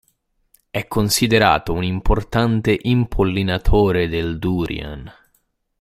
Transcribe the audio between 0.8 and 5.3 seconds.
considerato un'importante impollinatore del Durian.